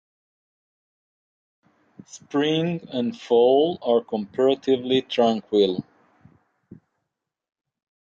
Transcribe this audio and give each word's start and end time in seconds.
Spring 2.07 2.87
and 2.91 3.15
fall 3.21 3.77
are 3.83 4.03
comparatively 4.03 5.03
tranquil. 5.03 5.85